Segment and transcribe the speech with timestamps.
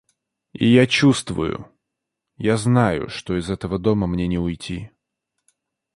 [0.53, 1.69] И я чувствую,
[2.37, 4.89] я знаю, что из этого дома мне не уйти.